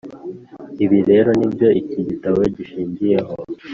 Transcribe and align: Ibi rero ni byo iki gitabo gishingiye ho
Ibi 0.83 0.99
rero 1.09 1.29
ni 1.37 1.47
byo 1.53 1.67
iki 1.81 1.99
gitabo 2.09 2.39
gishingiye 2.55 3.17
ho 3.27 3.35